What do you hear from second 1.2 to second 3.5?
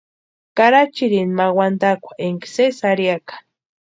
ma wantakwa énka sési arhiaka.